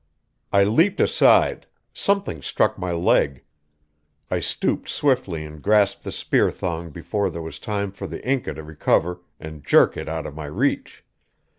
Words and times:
I 0.51 0.63
leaped 0.63 0.99
aside; 0.99 1.67
something 1.93 2.41
struck 2.41 2.75
my 2.79 2.91
leg; 2.91 3.43
I 4.31 4.39
stooped 4.39 4.89
swiftly 4.89 5.45
and 5.45 5.61
grasped 5.61 6.03
the 6.05 6.11
spear 6.11 6.49
thong 6.49 6.89
before 6.89 7.29
there 7.29 7.43
was 7.43 7.59
time 7.59 7.91
for 7.91 8.07
the 8.07 8.27
Inca 8.27 8.55
to 8.55 8.63
recover 8.63 9.21
and 9.39 9.63
jerk 9.63 9.95
it 9.97 10.09
out 10.09 10.25
of 10.25 10.33
my 10.33 10.45
reach. 10.47 11.05